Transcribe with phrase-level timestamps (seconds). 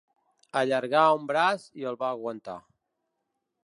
[0.61, 2.61] Allargà un braç i el va aguantar.